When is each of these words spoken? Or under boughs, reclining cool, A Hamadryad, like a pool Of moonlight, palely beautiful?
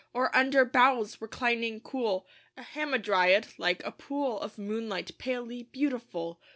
Or 0.13 0.35
under 0.35 0.65
boughs, 0.65 1.21
reclining 1.21 1.79
cool, 1.81 2.25
A 2.57 2.63
Hamadryad, 2.63 3.49
like 3.59 3.83
a 3.83 3.91
pool 3.91 4.39
Of 4.39 4.57
moonlight, 4.57 5.15
palely 5.19 5.61
beautiful? 5.61 6.41